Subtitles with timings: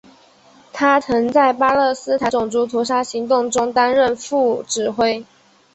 [0.73, 5.23] 他曾在巴勒斯坦种族屠杀行动中担任副指挥。